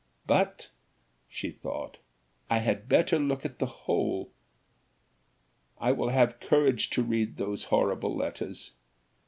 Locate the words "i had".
2.49-2.89